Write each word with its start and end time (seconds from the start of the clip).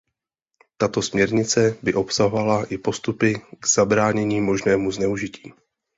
Tato 0.77 1.01
směrnice 1.01 1.77
by 1.83 1.93
obsahovala 1.93 2.63
i 2.65 2.77
postupy 2.77 3.41
k 3.59 3.65
zabránění 3.67 4.41
možnému 4.41 4.91
zneužití. 4.91 5.53